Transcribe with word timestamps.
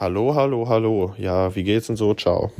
Hallo, 0.00 0.34
hallo, 0.34 0.66
hallo. 0.66 1.14
Ja, 1.18 1.54
wie 1.54 1.62
geht's 1.62 1.88
denn 1.88 1.96
so? 1.96 2.14
Ciao. 2.14 2.50